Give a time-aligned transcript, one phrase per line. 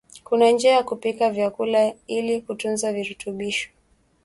[0.23, 3.69] kuna njia kupika vyakuala ili kutunzaa virutubisho